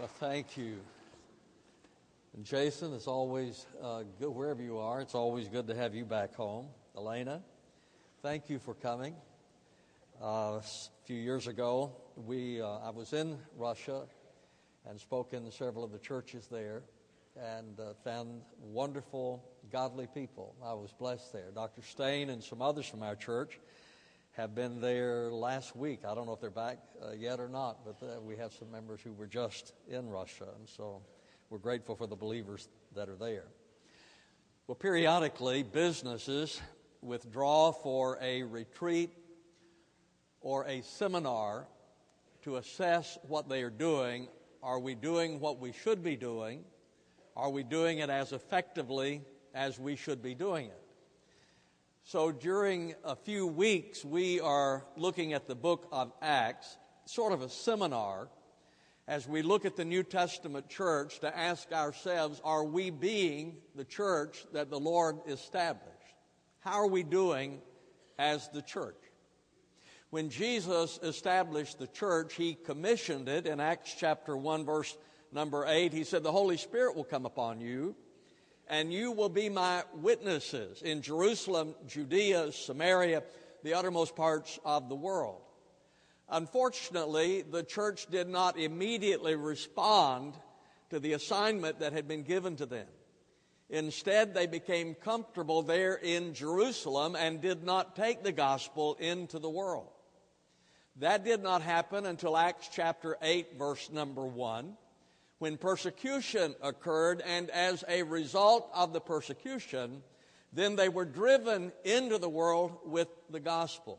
[0.00, 0.78] Well, thank you.
[2.34, 5.02] And Jason, it's always uh, good wherever you are.
[5.02, 6.68] It's always good to have you back home.
[6.96, 7.42] Elena,
[8.22, 9.14] thank you for coming.
[10.18, 10.24] Uh,
[10.56, 10.62] a
[11.04, 14.04] few years ago, we uh, I was in Russia
[14.88, 16.82] and spoke in several of the churches there,
[17.38, 20.54] and uh, found wonderful, godly people.
[20.64, 21.50] I was blessed there.
[21.54, 21.82] Dr.
[21.82, 23.60] Stain and some others from our church
[24.32, 26.00] have been there last week.
[26.08, 28.70] I don't know if they're back uh, yet or not, but uh, we have some
[28.70, 31.02] members who were just in Russia, and so
[31.50, 33.48] we're grateful for the believers that are there.
[34.66, 36.60] Well, periodically, businesses
[37.02, 39.10] withdraw for a retreat
[40.40, 41.66] or a seminar
[42.42, 44.28] to assess what they are doing.
[44.62, 46.64] Are we doing what we should be doing?
[47.36, 49.22] Are we doing it as effectively
[49.54, 50.79] as we should be doing it?
[52.10, 57.40] So during a few weeks, we are looking at the book of Acts, sort of
[57.40, 58.28] a seminar,
[59.06, 63.84] as we look at the New Testament church to ask ourselves, are we being the
[63.84, 66.16] church that the Lord established?
[66.58, 67.60] How are we doing
[68.18, 68.98] as the church?
[70.10, 74.96] When Jesus established the church, he commissioned it in Acts chapter 1, verse
[75.30, 75.92] number 8.
[75.92, 77.94] He said, The Holy Spirit will come upon you
[78.70, 83.24] and you will be my witnesses in Jerusalem, Judea, Samaria,
[83.64, 85.42] the uttermost parts of the world.
[86.28, 90.34] Unfortunately, the church did not immediately respond
[90.90, 92.86] to the assignment that had been given to them.
[93.68, 99.50] Instead, they became comfortable there in Jerusalem and did not take the gospel into the
[99.50, 99.88] world.
[100.96, 104.76] That did not happen until Acts chapter 8, verse number 1
[105.40, 110.02] when persecution occurred, and as a result of the persecution,
[110.52, 113.98] then they were driven into the world with the gospel.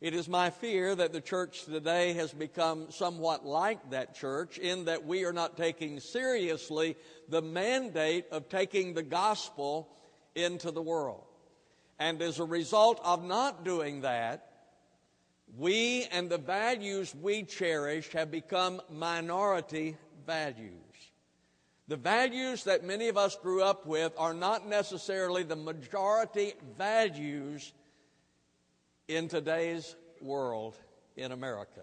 [0.00, 4.84] It is my fear that the church today has become somewhat like that church in
[4.84, 6.96] that we are not taking seriously
[7.28, 9.88] the mandate of taking the gospel
[10.36, 11.24] into the world.
[11.98, 14.52] And as a result of not doing that,
[15.56, 19.96] we and the values we cherish have become minority
[20.28, 20.72] values.
[21.88, 27.72] The values that many of us grew up with are not necessarily the majority values
[29.08, 30.76] in today's world
[31.16, 31.80] in America.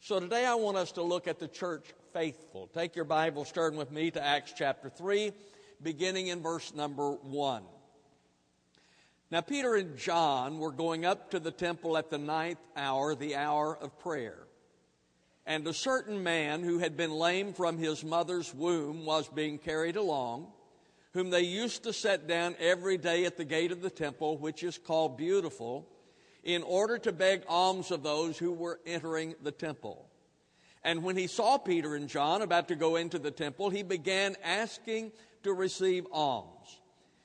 [0.00, 2.68] So today I want us to look at the church faithful.
[2.74, 5.32] Take your Bible, turn with me to Acts chapter 3,
[5.82, 7.62] beginning in verse number 1.
[9.30, 13.36] Now, Peter and John were going up to the temple at the ninth hour, the
[13.36, 14.40] hour of prayer.
[15.50, 19.96] And a certain man who had been lame from his mother's womb was being carried
[19.96, 20.46] along,
[21.12, 24.62] whom they used to set down every day at the gate of the temple, which
[24.62, 25.88] is called Beautiful,
[26.44, 30.08] in order to beg alms of those who were entering the temple.
[30.84, 34.36] And when he saw Peter and John about to go into the temple, he began
[34.44, 35.10] asking
[35.42, 36.80] to receive alms.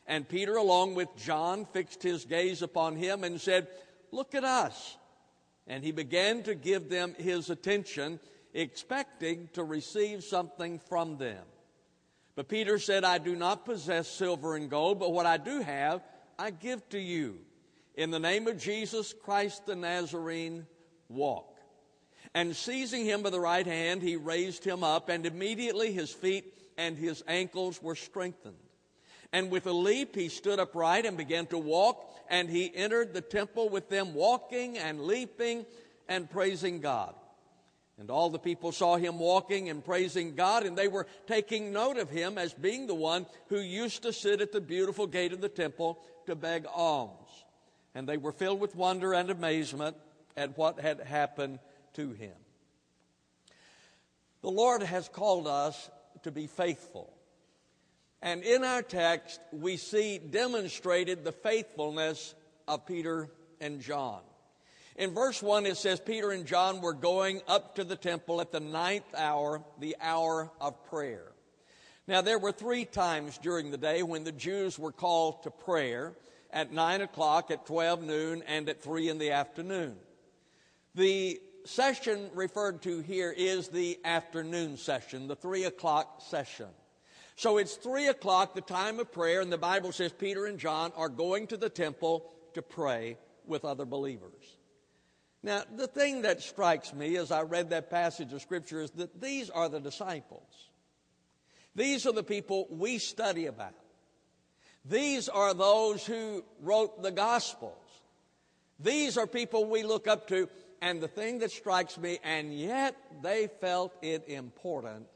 [0.08, 3.68] And Peter, along with John, fixed his gaze upon him and said,
[4.12, 4.98] Look at us.
[5.68, 8.20] And he began to give them his attention,
[8.54, 11.44] expecting to receive something from them.
[12.36, 16.02] But Peter said, I do not possess silver and gold, but what I do have,
[16.38, 17.40] I give to you.
[17.96, 20.68] In the name of Jesus Christ the Nazarene,
[21.08, 21.58] walk.
[22.34, 26.54] And seizing him by the right hand, he raised him up, and immediately his feet
[26.78, 28.58] and his ankles were strengthened.
[29.36, 33.20] And with a leap, he stood upright and began to walk, and he entered the
[33.20, 35.66] temple with them, walking and leaping
[36.08, 37.14] and praising God.
[38.00, 41.98] And all the people saw him walking and praising God, and they were taking note
[41.98, 45.42] of him as being the one who used to sit at the beautiful gate of
[45.42, 47.44] the temple to beg alms.
[47.94, 49.98] And they were filled with wonder and amazement
[50.38, 51.60] at what had happened
[51.96, 52.38] to him.
[54.42, 55.90] The Lord has called us
[56.24, 57.15] to be faithful.
[58.26, 62.34] And in our text, we see demonstrated the faithfulness
[62.68, 63.30] of Peter
[63.62, 64.22] and John.
[64.96, 68.52] In verse 1, it says, Peter and John were going up to the temple at
[68.52, 71.34] the ninth hour, the hour of prayer.
[72.08, 76.14] Now, there were three times during the day when the Jews were called to prayer
[76.50, 79.98] at 9 o'clock, at 12 noon, and at 3 in the afternoon.
[80.96, 86.70] The session referred to here is the afternoon session, the 3 o'clock session.
[87.36, 90.94] So it's three o'clock, the time of prayer, and the Bible says Peter and John
[90.96, 94.58] are going to the temple to pray with other believers.
[95.44, 99.22] Now, the thing that strikes me as I read that passage of Scripture is that
[99.22, 100.70] these are the disciples.
[101.76, 103.76] These are the people we study about.
[104.86, 107.74] These are those who wrote the Gospels.
[108.80, 110.50] These are people we look up to
[110.82, 115.08] And the thing that strikes me, and yet they felt it important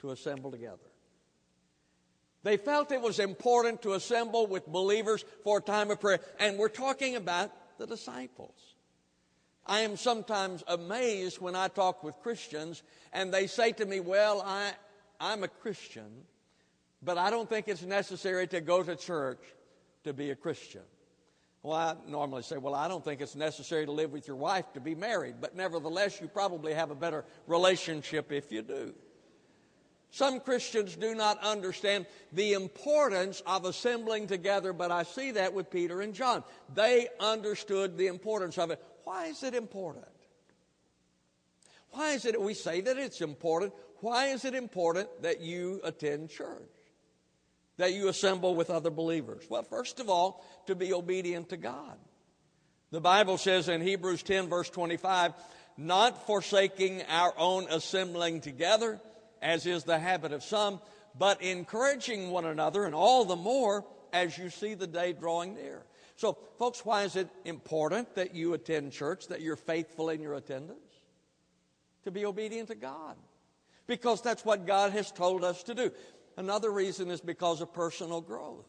[0.00, 0.89] to assemble together.
[2.42, 6.20] They felt it was important to assemble with believers for a time of prayer.
[6.38, 8.54] And we're talking about the disciples.
[9.66, 12.82] I am sometimes amazed when I talk with Christians
[13.12, 14.72] and they say to me, Well, I,
[15.20, 16.10] I'm a Christian,
[17.02, 19.40] but I don't think it's necessary to go to church
[20.04, 20.82] to be a Christian.
[21.62, 24.72] Well, I normally say, Well, I don't think it's necessary to live with your wife
[24.72, 28.94] to be married, but nevertheless, you probably have a better relationship if you do.
[30.10, 35.70] Some Christians do not understand the importance of assembling together, but I see that with
[35.70, 36.42] Peter and John.
[36.74, 38.82] They understood the importance of it.
[39.04, 40.06] Why is it important?
[41.92, 43.72] Why is it we say that it's important?
[44.00, 46.62] Why is it important that you attend church?
[47.76, 49.44] That you assemble with other believers?
[49.48, 51.96] Well, first of all, to be obedient to God.
[52.90, 55.32] The Bible says in Hebrews 10, verse 25,
[55.76, 59.00] not forsaking our own assembling together,
[59.42, 60.80] as is the habit of some,
[61.18, 65.84] but encouraging one another, and all the more as you see the day drawing near.
[66.16, 70.34] So, folks, why is it important that you attend church, that you're faithful in your
[70.34, 70.78] attendance?
[72.04, 73.16] To be obedient to God.
[73.86, 75.90] Because that's what God has told us to do.
[76.36, 78.66] Another reason is because of personal growth.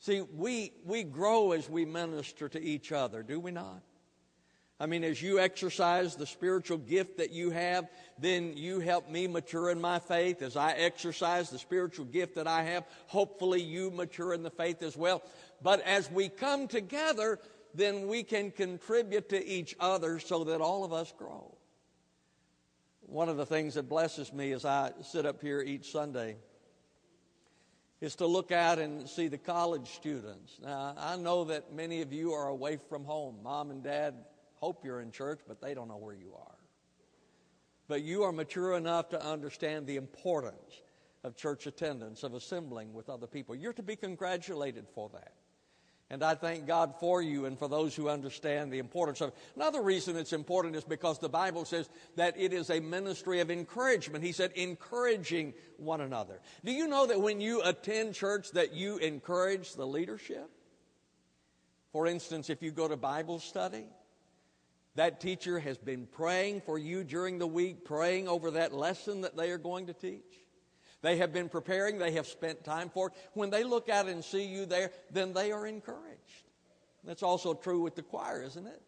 [0.00, 3.82] See, we, we grow as we minister to each other, do we not?
[4.80, 7.86] I mean, as you exercise the spiritual gift that you have,
[8.18, 10.40] then you help me mature in my faith.
[10.40, 14.82] As I exercise the spiritual gift that I have, hopefully you mature in the faith
[14.82, 15.22] as well.
[15.60, 17.38] But as we come together,
[17.74, 21.54] then we can contribute to each other so that all of us grow.
[23.02, 26.36] One of the things that blesses me as I sit up here each Sunday
[28.00, 30.58] is to look out and see the college students.
[30.62, 33.36] Now, I know that many of you are away from home.
[33.42, 34.14] Mom and dad
[34.60, 36.58] hope you're in church, but they don't know where you are.
[37.88, 40.82] But you are mature enough to understand the importance
[41.24, 43.54] of church attendance, of assembling with other people.
[43.54, 45.32] You're to be congratulated for that.
[46.12, 49.36] And I thank God for you and for those who understand the importance of it.
[49.54, 53.48] Another reason it's important is because the Bible says that it is a ministry of
[53.48, 54.24] encouragement.
[54.24, 56.40] He said, encouraging one another.
[56.64, 60.50] Do you know that when you attend church that you encourage the leadership?
[61.92, 63.86] For instance, if you go to Bible study,
[65.00, 69.34] that teacher has been praying for you during the week, praying over that lesson that
[69.34, 70.44] they are going to teach.
[71.00, 73.14] They have been preparing, they have spent time for it.
[73.32, 76.44] When they look out and see you there, then they are encouraged.
[77.02, 78.82] That's also true with the choir, isn't it?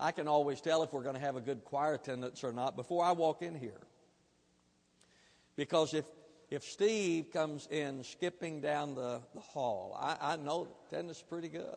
[0.00, 2.74] I can always tell if we're going to have a good choir attendance or not
[2.74, 3.82] before I walk in here.
[5.56, 6.06] Because if,
[6.48, 11.48] if Steve comes in skipping down the, the hall, I, I know attendance is pretty
[11.48, 11.76] good.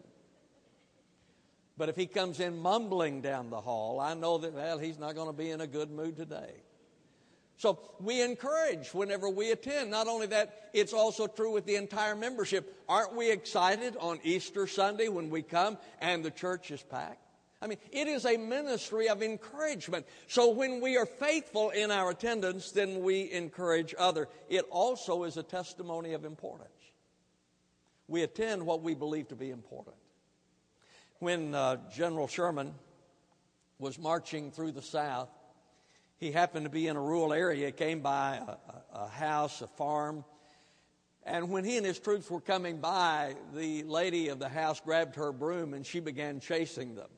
[1.79, 5.15] But if he comes in mumbling down the hall, I know that, well, he's not
[5.15, 6.51] going to be in a good mood today.
[7.55, 9.89] So we encourage whenever we attend.
[9.89, 12.83] Not only that, it's also true with the entire membership.
[12.89, 17.23] Aren't we excited on Easter Sunday when we come and the church is packed?
[17.61, 20.05] I mean, it is a ministry of encouragement.
[20.27, 24.27] So when we are faithful in our attendance, then we encourage other.
[24.49, 26.69] It also is a testimony of importance.
[28.09, 29.95] We attend what we believe to be important
[31.19, 32.73] when uh, General Sherman
[33.77, 35.29] was marching through the South,
[36.17, 39.67] he happened to be in a rural area, came by a, a, a house, a
[39.67, 40.25] farm,
[41.29, 45.15] and when he and his troops were coming by, the lady of the house grabbed
[45.15, 47.09] her broom and she began chasing them.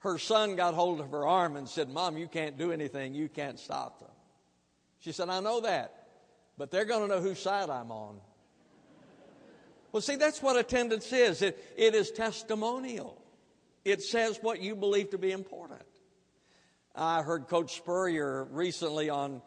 [0.00, 3.14] Her son got hold of her arm and said, Mom, you can't do anything.
[3.14, 4.10] You can't stop them.
[4.98, 6.08] She said, I know that,
[6.58, 8.20] but they're going to know whose side I'm on.
[9.94, 13.22] Well, see, that's what attendance is it, it is testimonial,
[13.84, 15.82] it says what you believe to be important.
[16.96, 19.40] I heard Coach Spurrier recently on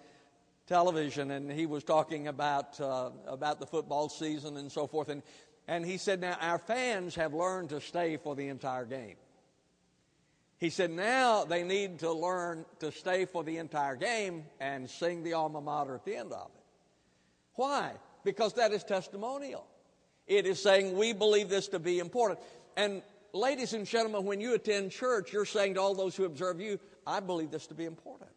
[0.66, 5.10] television, and he was talking about, uh, about the football season and so forth.
[5.10, 5.22] And,
[5.68, 9.18] and he said, Now, our fans have learned to stay for the entire game.
[10.60, 15.24] He said, Now they need to learn to stay for the entire game and sing
[15.24, 16.64] the alma mater at the end of it.
[17.56, 17.92] Why?
[18.24, 19.68] Because that is testimonial.
[20.28, 22.40] It is saying we believe this to be important.
[22.76, 23.02] And
[23.34, 26.80] ladies and gentlemen, when you attend church, you're saying to all those who observe you,
[27.06, 28.30] I believe this to be important.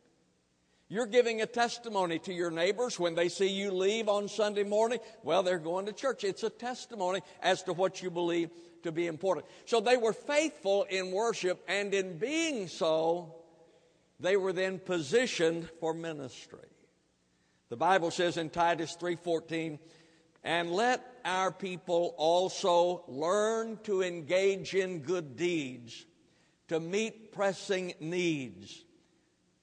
[0.88, 4.98] You're giving a testimony to your neighbors when they see you leave on Sunday morning.
[5.22, 6.24] Well, they're going to church.
[6.24, 8.50] It's a testimony as to what you believe
[8.82, 9.46] to be important.
[9.66, 13.36] So they were faithful in worship, and in being so,
[14.18, 16.58] they were then positioned for ministry.
[17.68, 19.78] The Bible says in Titus 3:14,
[20.42, 26.06] and let our people also learn to engage in good deeds,
[26.68, 28.84] to meet pressing needs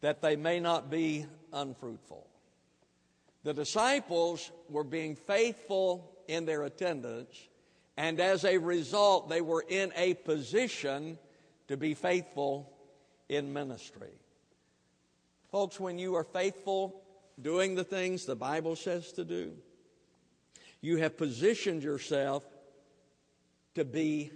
[0.01, 2.27] that they may not be unfruitful.
[3.43, 7.35] The disciples were being faithful in their attendance,
[7.95, 11.17] and as a result, they were in a position
[11.67, 12.71] to be faithful
[13.29, 14.11] in ministry.
[15.51, 17.01] Folks, when you are faithful
[17.41, 19.53] doing the things the Bible says to do,
[20.81, 22.43] you have positioned yourself
[23.75, 24.31] to be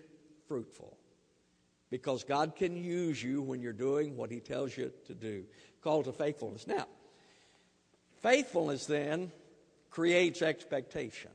[0.47, 0.97] fruitful
[1.89, 5.43] because God can use you when you're doing what He tells you to do.
[5.83, 6.65] Call to faithfulness.
[6.67, 6.87] Now,
[8.21, 9.31] faithfulness then
[9.89, 11.31] creates expectation.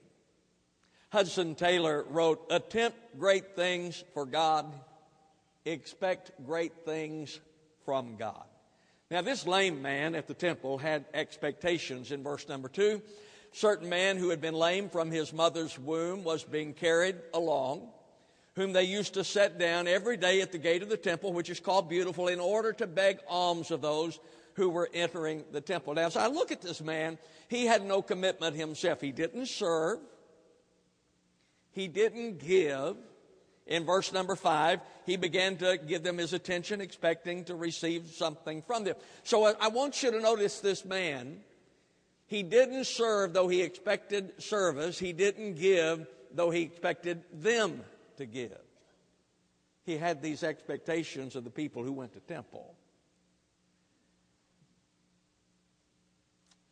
[1.10, 4.66] Hudson Taylor wrote, Attempt great things for God,
[5.64, 7.38] expect great things
[7.84, 8.44] from God.
[9.10, 13.02] Now, this lame man at the temple had expectations in verse number two.
[13.56, 17.88] Certain man who had been lame from his mother's womb was being carried along,
[18.54, 21.48] whom they used to set down every day at the gate of the temple, which
[21.48, 24.20] is called Beautiful, in order to beg alms of those
[24.56, 25.94] who were entering the temple.
[25.94, 27.16] Now, as I look at this man,
[27.48, 29.00] he had no commitment himself.
[29.00, 30.00] He didn't serve,
[31.72, 32.98] he didn't give.
[33.66, 38.60] In verse number five, he began to give them his attention, expecting to receive something
[38.60, 38.96] from them.
[39.24, 41.40] So I want you to notice this man.
[42.26, 44.98] He didn't serve though he expected service.
[44.98, 47.82] He didn't give though he expected them
[48.16, 48.58] to give.
[49.84, 52.74] He had these expectations of the people who went to temple.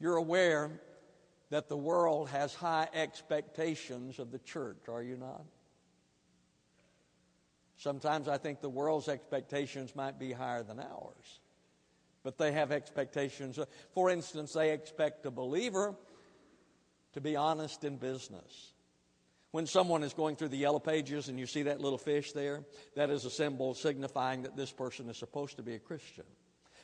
[0.01, 0.81] You're aware
[1.51, 5.45] that the world has high expectations of the church, are you not?
[7.77, 11.41] Sometimes I think the world's expectations might be higher than ours.
[12.25, 13.59] But they have expectations.
[13.93, 15.95] For instance, they expect a believer
[17.13, 18.73] to be honest in business.
[19.53, 22.65] When someone is going through the yellow pages and you see that little fish there,
[22.97, 26.25] that is a symbol signifying that this person is supposed to be a Christian.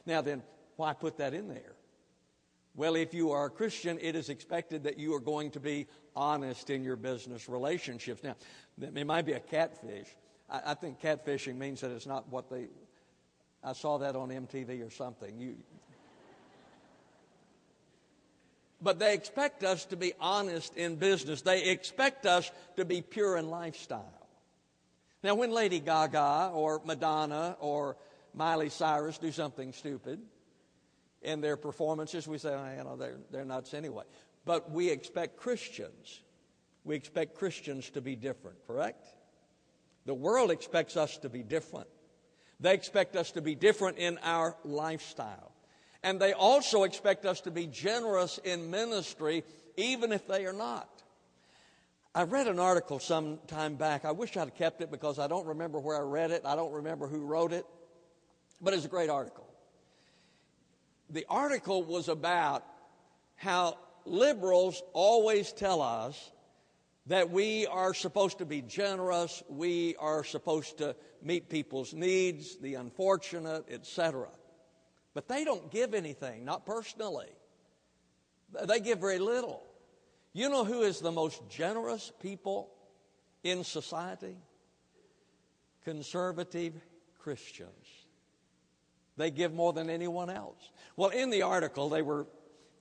[0.07, 0.45] Now, then,
[0.77, 1.75] why put that in there?
[2.77, 5.89] Well, if you are a Christian, it is expected that you are going to be
[6.15, 8.23] honest in your business relationships.
[8.23, 8.37] Now,
[8.81, 10.07] it might be a catfish.
[10.49, 12.69] I, think catfishing means that it's not what they.
[13.63, 15.39] I saw that on MTV or something.
[15.39, 15.57] You,
[18.81, 21.43] but they expect us to be honest in business.
[21.43, 24.29] They expect us to be pure in lifestyle.
[25.23, 27.97] Now, when Lady Gaga or Madonna or
[28.33, 30.21] Miley Cyrus do something stupid,
[31.23, 32.27] in their performances.
[32.27, 34.05] We say, oh, you know, they're, they're nuts anyway.
[34.45, 36.21] But we expect Christians,
[36.85, 39.07] we expect Christians to be different, correct?
[40.07, 41.89] The world expects us to be different.
[42.61, 45.53] They expect us to be different in our lifestyle.
[46.03, 49.45] And they also expect us to be generous in ministry,
[49.77, 50.89] even if they are not.
[52.15, 54.05] I read an article some time back.
[54.05, 56.43] I wish I'd kept it because I don't remember where I read it.
[56.45, 57.65] I don't remember who wrote it.
[58.61, 59.51] But it's a great article
[61.13, 62.65] the article was about
[63.37, 66.31] how liberals always tell us
[67.07, 72.75] that we are supposed to be generous, we are supposed to meet people's needs, the
[72.75, 74.29] unfortunate, etc.
[75.15, 77.31] But they don't give anything, not personally.
[78.65, 79.63] They give very little.
[80.33, 82.71] You know who is the most generous people
[83.43, 84.37] in society?
[85.85, 86.75] Conservative
[87.19, 87.87] Christians.
[89.17, 90.71] They give more than anyone else.
[90.97, 92.27] Well, in the article, they were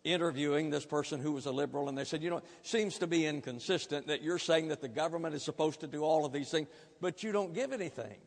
[0.04, 3.08] interviewing this person who was a liberal, and they said, You know, it seems to
[3.08, 6.50] be inconsistent that you're saying that the government is supposed to do all of these
[6.50, 6.68] things,
[7.02, 8.18] but you don't give anything.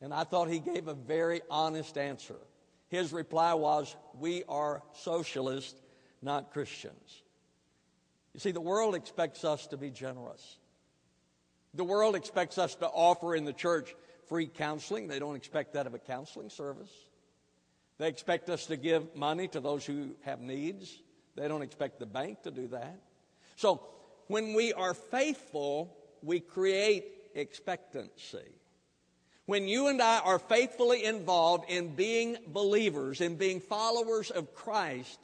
[0.00, 2.36] And I thought he gave a very honest answer.
[2.88, 5.80] His reply was, We are socialists,
[6.22, 7.22] not Christians.
[8.34, 10.58] You see, the world expects us to be generous.
[11.74, 13.94] The world expects us to offer in the church
[14.28, 15.08] free counseling.
[15.08, 16.90] They don't expect that of a counseling service.
[17.98, 20.98] They expect us to give money to those who have needs.
[21.34, 23.00] They don't expect the bank to do that.
[23.56, 23.82] So
[24.26, 28.60] when we are faithful, we create expectancy.
[29.46, 35.20] When you and I are faithfully involved in being believers, in being followers of Christ,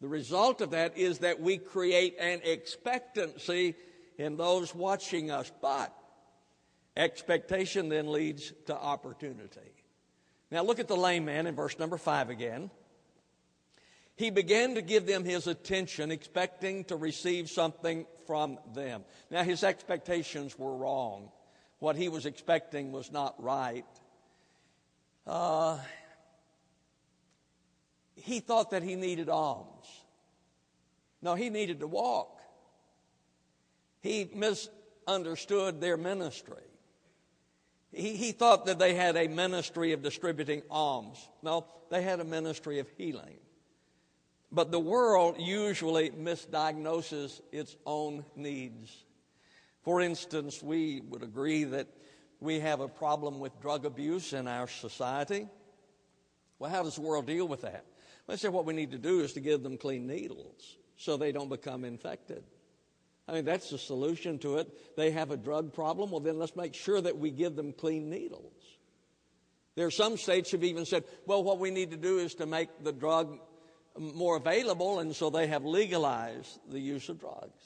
[0.00, 3.74] the result of that is that we create an expectancy
[4.18, 5.50] in those watching us.
[5.62, 5.96] But
[6.94, 9.73] expectation then leads to opportunity.
[10.54, 12.70] Now look at the lame man in verse number five again.
[14.14, 19.02] He began to give them his attention, expecting to receive something from them.
[19.32, 21.32] Now his expectations were wrong.
[21.80, 23.84] What he was expecting was not right.
[25.26, 25.78] Uh,
[28.14, 29.86] he thought that he needed alms.
[31.20, 32.38] No, he needed to walk.
[34.02, 36.62] He misunderstood their ministry.
[37.94, 41.28] He, he thought that they had a ministry of distributing alms.
[41.42, 43.38] No, they had a ministry of healing.
[44.52, 49.04] But the world usually misdiagnoses its own needs.
[49.82, 51.88] For instance, we would agree that
[52.40, 55.48] we have a problem with drug abuse in our society.
[56.58, 57.84] Well, how does the world deal with that?
[58.28, 61.32] Let's say what we need to do is to give them clean needles so they
[61.32, 62.44] don't become infected.
[63.26, 64.96] I mean, that's the solution to it.
[64.96, 66.10] They have a drug problem.
[66.10, 68.52] Well, then let's make sure that we give them clean needles.
[69.76, 72.46] There are some states have even said, well, what we need to do is to
[72.46, 73.38] make the drug
[73.98, 77.62] more available, and so they have legalized the use of drugs.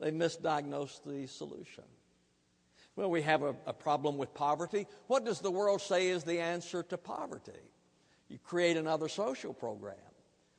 [0.00, 1.84] They misdiagnosed the solution.
[2.96, 4.86] Well, we have a, a, problem with poverty.
[5.06, 7.52] What does the world say is the answer to poverty?
[8.28, 9.96] You create another social program.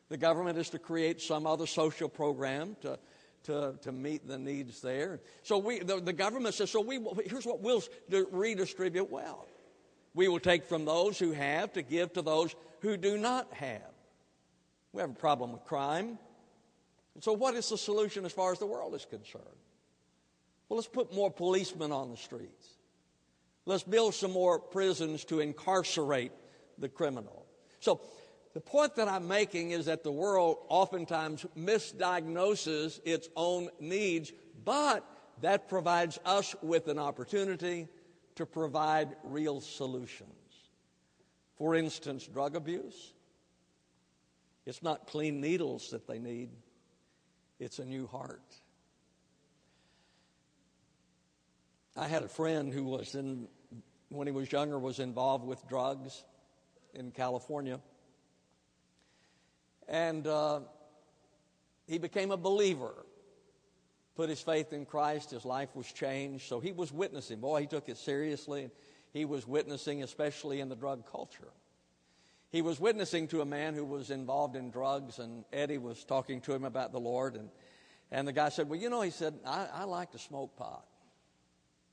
[0.10, 2.98] The government is to create some other social program to
[3.43, 5.19] to, to meet the needs there.
[5.43, 7.84] So we, the, the government says, so we, here's what we'll
[8.31, 9.51] redistribute wealth.
[10.13, 13.81] We will take from those who have to give to those who do not have.
[14.91, 16.17] We have a problem with crime.
[17.15, 19.43] And So, what is the solution as far as the world is concerned?
[20.67, 22.67] Well, let's put more policemen on the streets.
[23.65, 26.31] Let's build some more prisons to incarcerate
[26.77, 27.46] the criminal.
[27.79, 28.01] So,
[28.53, 34.32] the point that I'm making is that the world oftentimes misdiagnoses its own needs,
[34.65, 35.06] but
[35.41, 37.88] that provides us with an opportunity
[38.36, 40.34] to provide real solutions.
[41.58, 43.13] For instance, drug abuse.
[44.65, 46.50] It's not clean needles that they need,
[47.60, 48.41] it's a new heart.
[51.98, 53.48] I had a friend who was in,
[54.08, 56.24] when he was younger, was involved with drugs
[56.94, 57.79] in California.
[59.89, 60.60] And uh,
[61.88, 62.93] he became a believer,
[64.15, 65.31] put his faith in Christ.
[65.31, 66.48] His life was changed.
[66.48, 67.39] So he was witnessing.
[67.39, 68.69] Boy, he took it seriously.
[69.12, 71.51] He was witnessing, especially in the drug culture.
[72.51, 76.41] He was witnessing to a man who was involved in drugs, and Eddie was talking
[76.41, 77.36] to him about the Lord.
[77.36, 77.49] And,
[78.12, 80.86] and the guy said, Well, you know, he said, I, I like to smoke pot.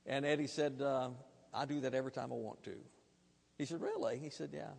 [0.05, 1.09] And Eddie said, uh,
[1.53, 2.75] I do that every time I want to.
[3.57, 4.19] He said, Really?
[4.19, 4.69] He said, Yeah.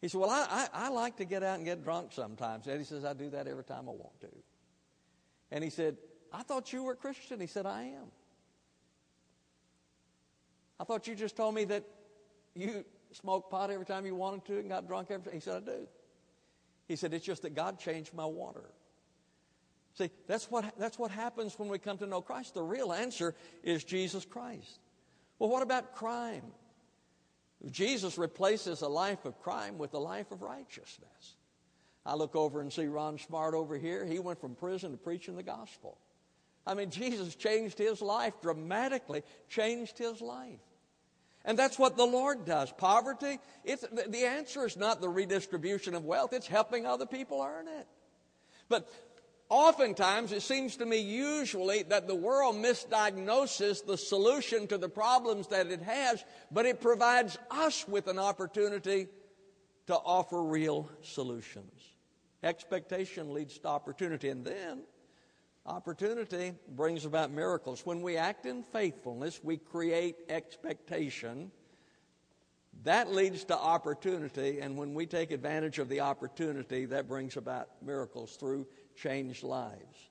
[0.00, 2.66] He said, Well, I, I, I, like to get out and get drunk sometimes.
[2.66, 4.28] Eddie says, I do that every time I want to.
[5.50, 5.96] And he said,
[6.32, 7.40] I thought you were a Christian.
[7.40, 8.10] He said, I am.
[10.78, 11.84] I thought you just told me that
[12.54, 15.34] you smoked pot every time you wanted to and got drunk every time.
[15.34, 15.88] He said, I do.
[16.88, 18.70] He said, It's just that God changed my water.
[19.94, 22.54] See, that's what, that's what happens when we come to know Christ.
[22.54, 24.78] The real answer is Jesus Christ.
[25.38, 26.52] Well, what about crime?
[27.70, 31.36] Jesus replaces a life of crime with a life of righteousness.
[32.06, 34.04] I look over and see Ron Smart over here.
[34.06, 35.98] He went from prison to preaching the gospel.
[36.66, 40.60] I mean, Jesus changed his life dramatically, changed his life.
[41.44, 42.70] And that's what the Lord does.
[42.72, 47.68] Poverty, it's, the answer is not the redistribution of wealth, it's helping other people earn
[47.68, 47.86] it.
[48.68, 48.90] But
[49.50, 55.48] Oftentimes, it seems to me usually that the world misdiagnoses the solution to the problems
[55.48, 59.08] that it has, but it provides us with an opportunity
[59.88, 61.72] to offer real solutions.
[62.44, 64.82] Expectation leads to opportunity, and then
[65.66, 67.84] opportunity brings about miracles.
[67.84, 71.50] When we act in faithfulness, we create expectation.
[72.84, 77.68] That leads to opportunity, and when we take advantage of the opportunity, that brings about
[77.82, 78.68] miracles through
[79.02, 80.08] changed lives.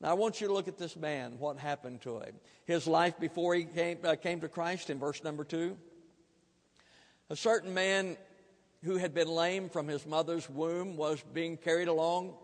[0.00, 2.34] Now, I want you to look at this man, what happened to him.
[2.64, 5.76] His life before he came, uh, came to Christ in verse number two.
[7.30, 8.16] A certain man
[8.82, 12.34] who had been lame from his mother's womb was being carried along,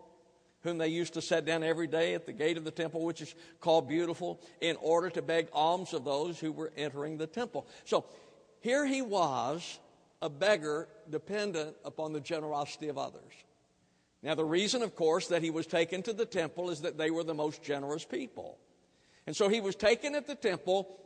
[0.61, 3.21] whom they used to set down every day at the gate of the temple, which
[3.21, 7.67] is called Beautiful, in order to beg alms of those who were entering the temple.
[7.83, 8.05] So
[8.61, 9.79] here he was,
[10.21, 13.33] a beggar dependent upon the generosity of others.
[14.21, 17.09] Now, the reason, of course, that he was taken to the temple is that they
[17.09, 18.57] were the most generous people.
[19.25, 20.99] And so he was taken at the temple,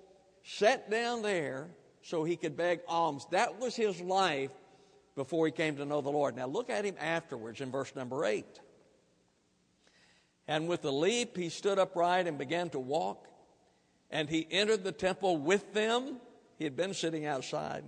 [0.44, 1.70] set down there
[2.02, 3.28] so he could beg alms.
[3.32, 4.52] That was his life
[5.16, 6.36] before he came to know the Lord.
[6.36, 8.46] Now, look at him afterwards in verse number 8.
[10.48, 13.28] And with a leap, he stood upright and began to walk.
[14.10, 16.18] And he entered the temple with them.
[16.58, 17.84] He had been sitting outside,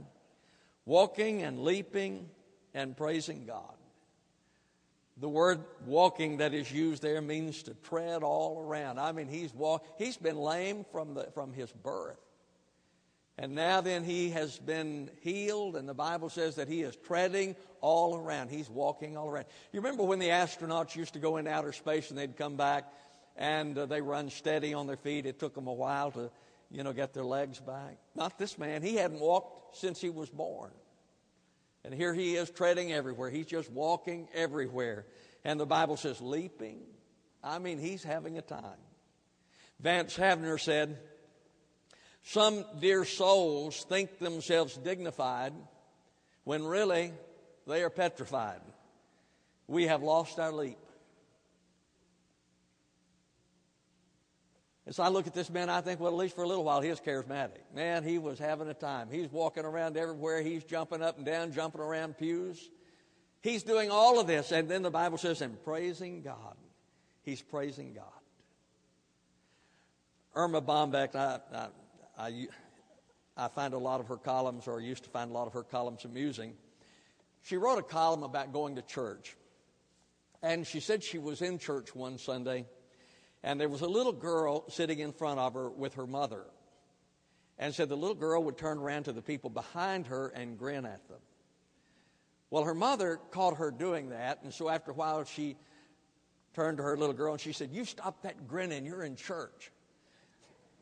[0.85, 2.29] walking and leaping
[2.73, 3.75] and praising God.
[5.17, 8.99] The word walking that is used there means to tread all around.
[8.99, 12.19] I mean, he's walk, he's been lame from, the, from his birth.
[13.37, 17.55] And now then he has been healed, and the Bible says that he is treading
[17.81, 18.49] all around.
[18.49, 19.45] He's walking all around.
[19.73, 22.91] You remember when the astronauts used to go into outer space and they'd come back
[23.35, 25.25] and uh, they run steady on their feet?
[25.25, 26.31] It took them a while to
[26.71, 27.97] you know, get their legs back.
[28.15, 28.81] Not this man.
[28.81, 30.71] He hadn't walked since he was born.
[31.85, 33.29] And here he is treading everywhere.
[33.29, 35.05] He's just walking everywhere.
[35.43, 36.79] And the Bible says, leaping.
[37.43, 38.81] I mean, he's having a time.
[39.79, 40.97] Vance Havner said,
[42.23, 45.53] Some dear souls think themselves dignified
[46.43, 47.13] when really
[47.67, 48.61] they are petrified.
[49.67, 50.79] We have lost our leap.
[54.87, 56.79] As I look at this man, I think, well, at least for a little while,
[56.79, 57.61] he was charismatic.
[57.73, 59.07] Man, he was having a time.
[59.09, 60.43] He's walking around everywhere.
[60.43, 62.69] He's jumping up and down, jumping around pews.
[63.41, 64.51] He's doing all of this.
[64.51, 66.55] And then the Bible says, and praising God.
[67.23, 68.05] He's praising God.
[70.35, 71.67] Erma Bombeck, I, I,
[72.17, 72.47] I,
[73.35, 75.63] I find a lot of her columns, or used to find a lot of her
[75.63, 76.53] columns amusing.
[77.41, 79.35] She wrote a column about going to church.
[80.43, 82.67] And she said she was in church one Sunday
[83.45, 86.45] and there was a little girl sitting in front of her with her mother.
[87.59, 90.83] And said the little girl would turn around to the people behind her and grin
[90.85, 91.19] at them.
[92.49, 95.55] Well, her mother caught her doing that, and so after a while she
[96.53, 99.71] turned to her little girl and she said, You stop that grinning, you're in church.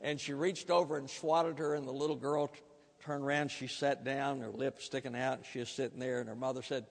[0.01, 2.59] And she reached over and swatted her, and the little girl t-
[3.03, 3.51] turned around.
[3.51, 6.61] She sat down, her lips sticking out, and she was sitting there, and her mother
[6.61, 6.85] said,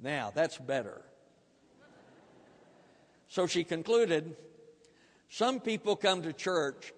[0.00, 1.00] Now, that's better.
[3.28, 4.36] so she concluded
[5.30, 6.92] some people come to church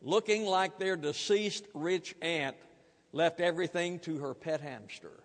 [0.00, 2.56] looking like their deceased rich aunt
[3.12, 5.24] left everything to her pet hamster.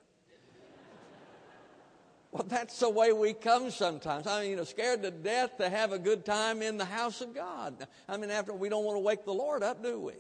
[2.32, 4.28] Well, that's the way we come sometimes.
[4.28, 7.22] I mean, you know, scared to death to have a good time in the house
[7.22, 7.88] of God.
[8.08, 10.14] I mean, after we don't want to wake the Lord up, do we?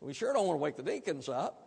[0.00, 1.65] We sure don't want to wake the deacons up.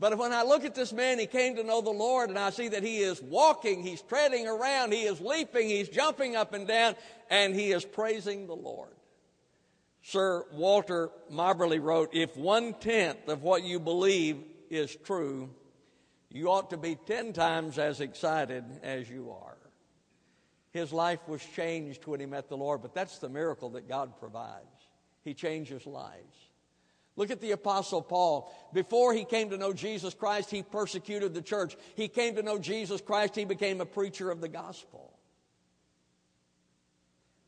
[0.00, 2.50] But when I look at this man, he came to know the Lord, and I
[2.50, 6.68] see that he is walking, he's treading around, he is leaping, he's jumping up and
[6.68, 6.94] down,
[7.30, 8.94] and he is praising the Lord.
[10.02, 14.38] Sir Walter Moberly wrote If one tenth of what you believe
[14.70, 15.50] is true,
[16.30, 19.56] you ought to be ten times as excited as you are.
[20.70, 24.18] His life was changed when he met the Lord, but that's the miracle that God
[24.20, 24.64] provides.
[25.24, 26.47] He changes lives.
[27.18, 28.48] Look at the Apostle Paul.
[28.72, 31.76] Before he came to know Jesus Christ, he persecuted the church.
[31.96, 35.12] He came to know Jesus Christ, he became a preacher of the gospel.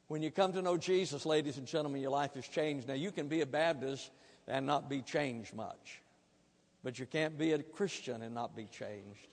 [0.09, 2.89] When you come to know Jesus, ladies and gentlemen, your life has changed.
[2.89, 4.11] Now, you can be a Baptist
[4.49, 6.03] and not be changed much,
[6.83, 9.29] but you can't be a Christian and not be changed.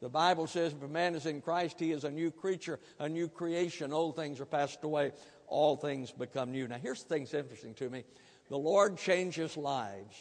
[0.00, 3.08] The Bible says if a man is in Christ, he is a new creature, a
[3.08, 3.92] new creation.
[3.92, 5.12] Old things are passed away,
[5.46, 6.66] all things become new.
[6.68, 8.04] Now, here's the thing that's interesting to me.
[8.48, 10.16] The Lord changes lives.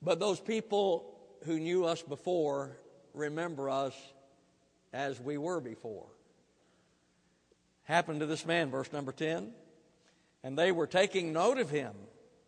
[0.00, 2.76] But those people who knew us before
[3.14, 3.94] remember us
[4.92, 6.06] as we were before.
[7.84, 9.50] Happened to this man, verse number 10.
[10.44, 11.92] And they were taking note of him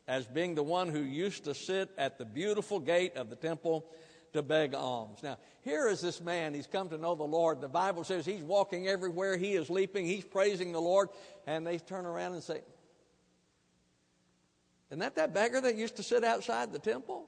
[0.06, 3.86] as being the one who used to sit at the beautiful gate of the temple
[4.32, 5.22] to beg alms.
[5.22, 6.54] Now, here is this man.
[6.54, 7.60] He's come to know the Lord.
[7.60, 9.36] The Bible says he's walking everywhere.
[9.36, 10.06] He is leaping.
[10.06, 11.08] He's praising the Lord.
[11.46, 12.60] And they turn around and say,
[14.90, 17.26] isn't that that beggar that used to sit outside the temple?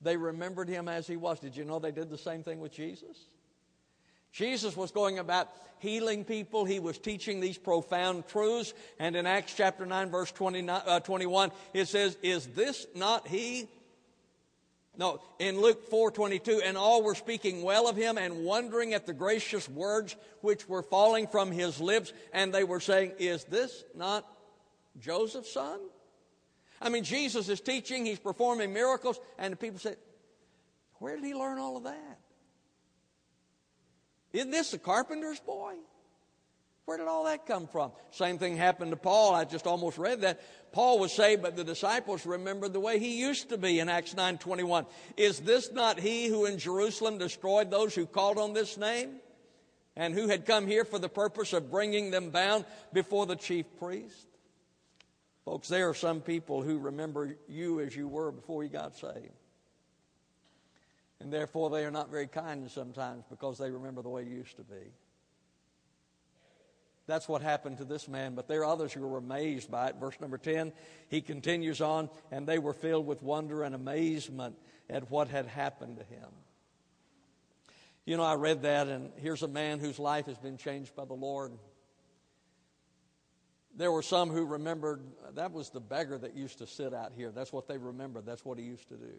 [0.00, 1.40] They remembered him as he was.
[1.40, 3.18] Did you know they did the same thing with Jesus?
[4.32, 6.64] Jesus was going about healing people.
[6.64, 8.72] He was teaching these profound truths.
[8.98, 13.68] And in Acts chapter 9, verse 29, uh, 21, it says, Is this not he?
[14.96, 19.06] No, in Luke 4 22, and all were speaking well of him and wondering at
[19.06, 22.12] the gracious words which were falling from his lips.
[22.32, 24.26] And they were saying, Is this not
[24.98, 25.80] Joseph's son?
[26.80, 29.96] I mean, Jesus is teaching, he's performing miracles, and the people said,
[30.98, 32.18] Where did he learn all of that?
[34.32, 35.74] Isn't this a carpenter's boy?
[36.90, 37.92] Where did all that come from?
[38.10, 39.34] Same thing happened to Paul.
[39.34, 40.40] I just almost read that.
[40.72, 44.14] Paul was saved, but the disciples remembered the way he used to be in Acts
[44.14, 44.86] 9:21.
[45.16, 49.20] Is this not he who in Jerusalem destroyed those who called on this name?
[49.94, 53.66] And who had come here for the purpose of bringing them bound before the chief
[53.78, 54.26] priest?
[55.44, 59.32] Folks, there are some people who remember you as you were before you got saved.
[61.20, 64.56] And therefore, they are not very kind sometimes because they remember the way you used
[64.56, 64.92] to be.
[67.06, 69.96] That's what happened to this man, but there are others who were amazed by it.
[69.96, 70.72] Verse number 10,
[71.08, 74.56] he continues on, and they were filled with wonder and amazement
[74.88, 76.28] at what had happened to him.
[78.06, 81.04] You know, I read that, and here's a man whose life has been changed by
[81.04, 81.52] the Lord.
[83.80, 85.00] There were some who remembered
[85.36, 87.30] that was the beggar that used to sit out here.
[87.30, 88.26] That's what they remembered.
[88.26, 89.14] That's what he used to do.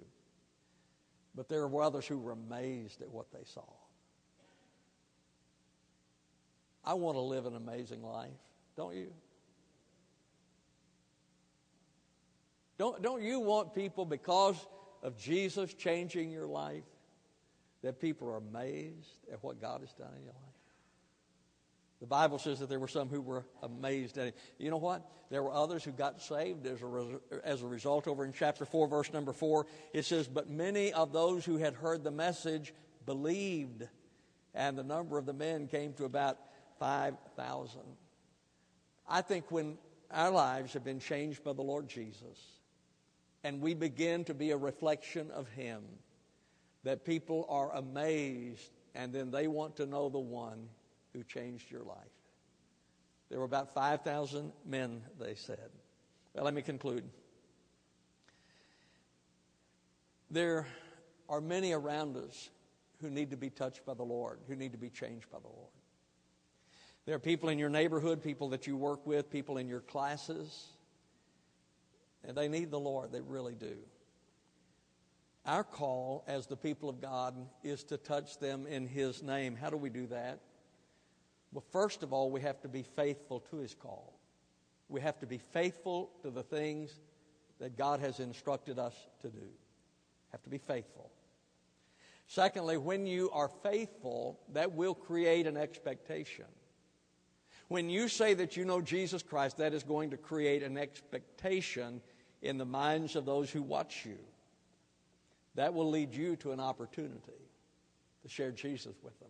[1.33, 3.63] But there were others who were amazed at what they saw.
[6.85, 8.29] I want to live an amazing life,
[8.77, 9.11] don't you?
[12.77, 14.63] Don't, don't you want people, because
[15.01, 16.83] of Jesus changing your life,
[17.81, 20.50] that people are amazed at what God has done in your life?
[22.01, 24.37] The Bible says that there were some who were amazed at it.
[24.57, 25.07] You know what?
[25.29, 28.07] There were others who got saved as a, res- as a result.
[28.07, 31.75] Over in chapter 4, verse number 4, it says, But many of those who had
[31.75, 32.73] heard the message
[33.05, 33.87] believed,
[34.55, 36.39] and the number of the men came to about
[36.79, 37.81] 5,000.
[39.07, 39.77] I think when
[40.09, 42.59] our lives have been changed by the Lord Jesus,
[43.43, 45.83] and we begin to be a reflection of Him,
[46.83, 50.67] that people are amazed, and then they want to know the one
[51.13, 51.97] who changed your life.
[53.29, 55.69] There were about 5,000 men, they said.
[56.33, 57.03] Well, let me conclude.
[60.29, 60.67] There
[61.29, 62.49] are many around us
[63.01, 65.47] who need to be touched by the Lord, who need to be changed by the
[65.47, 65.71] Lord.
[67.05, 70.67] There are people in your neighborhood, people that you work with, people in your classes,
[72.23, 73.11] and they need the Lord.
[73.11, 73.77] They really do.
[75.45, 79.55] Our call as the people of God is to touch them in His name.
[79.55, 80.39] How do we do that?
[81.51, 84.19] Well, first of all, we have to be faithful to His call.
[84.89, 86.99] We have to be faithful to the things
[87.59, 89.47] that God has instructed us to do.
[90.31, 91.11] Have to be faithful.
[92.27, 96.45] Secondly, when you are faithful, that will create an expectation.
[97.67, 102.01] When you say that you know Jesus Christ, that is going to create an expectation
[102.41, 104.17] in the minds of those who watch you.
[105.55, 107.49] That will lead you to an opportunity
[108.23, 109.29] to share Jesus with them.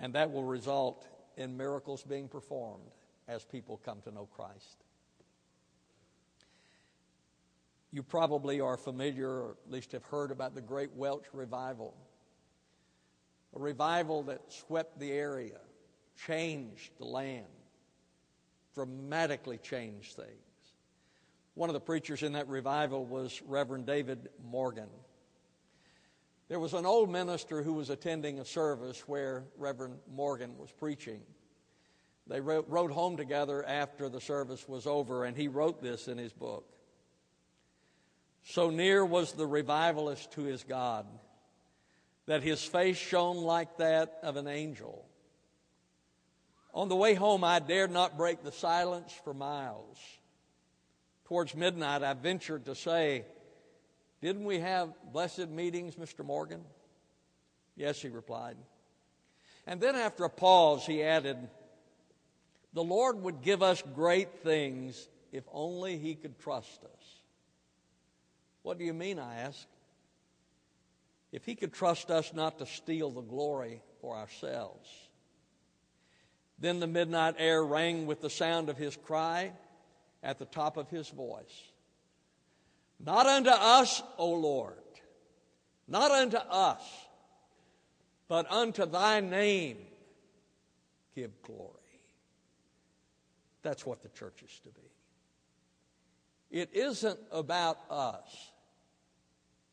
[0.00, 2.90] And that will result in miracles being performed
[3.28, 4.82] as people come to know Christ.
[7.92, 11.94] You probably are familiar, or at least have heard about the Great Welsh Revival.
[13.54, 15.58] A revival that swept the area,
[16.26, 17.46] changed the land,
[18.74, 20.28] dramatically changed things.
[21.54, 24.88] One of the preachers in that revival was Reverend David Morgan.
[26.50, 31.20] There was an old minister who was attending a service where Reverend Morgan was preaching.
[32.26, 36.32] They rode home together after the service was over, and he wrote this in his
[36.32, 36.64] book.
[38.42, 41.06] So near was the revivalist to his God
[42.26, 45.06] that his face shone like that of an angel.
[46.74, 49.98] On the way home, I dared not break the silence for miles.
[51.26, 53.24] Towards midnight, I ventured to say,
[54.22, 56.24] didn't we have blessed meetings, Mr.
[56.24, 56.62] Morgan?
[57.76, 58.56] Yes, he replied.
[59.66, 61.36] And then after a pause, he added,
[62.72, 67.20] The Lord would give us great things if only he could trust us.
[68.62, 69.18] What do you mean?
[69.18, 69.66] I asked.
[71.32, 74.88] If he could trust us not to steal the glory for ourselves.
[76.58, 79.52] Then the midnight air rang with the sound of his cry
[80.22, 81.69] at the top of his voice.
[83.04, 84.74] Not unto us, O Lord,
[85.88, 86.82] not unto us,
[88.28, 89.78] but unto thy name
[91.14, 91.74] give glory.
[93.62, 94.80] That's what the church is to be.
[96.50, 98.50] It isn't about us.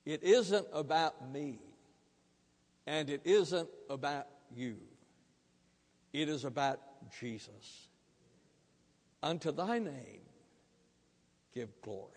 [0.05, 1.59] It isn't about me.
[2.85, 4.77] And it isn't about you.
[6.13, 6.79] It is about
[7.19, 7.89] Jesus.
[9.21, 10.21] Unto thy name
[11.53, 12.16] give glory.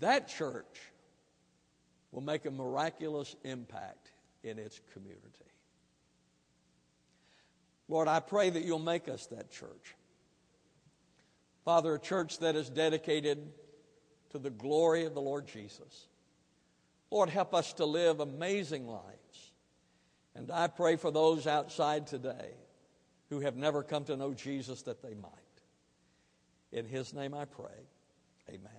[0.00, 0.80] That church
[2.12, 5.24] will make a miraculous impact in its community.
[7.88, 9.94] Lord, I pray that you'll make us that church.
[11.64, 13.52] Father, a church that is dedicated
[14.30, 16.06] to the glory of the Lord Jesus.
[17.10, 19.52] Lord, help us to live amazing lives.
[20.34, 22.52] And I pray for those outside today
[23.30, 25.32] who have never come to know Jesus that they might.
[26.72, 27.86] In his name I pray.
[28.48, 28.77] Amen.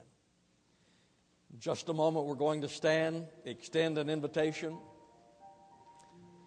[1.60, 4.78] Just a moment, we're going to stand, extend an invitation.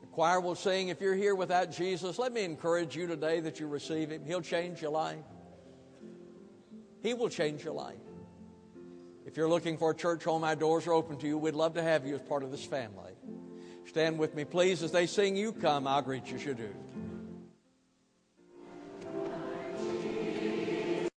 [0.01, 0.88] The choir will sing.
[0.88, 4.25] If you're here without Jesus, let me encourage you today that you receive him.
[4.25, 5.25] He'll change your life.
[7.03, 7.96] He will change your life.
[9.27, 11.37] If you're looking for a church home, our doors are open to you.
[11.37, 13.12] We'd love to have you as part of this family.
[13.87, 16.75] Stand with me, please, as they sing, You Come, I'll greet you, you do.